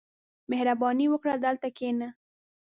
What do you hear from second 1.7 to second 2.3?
کښېنه.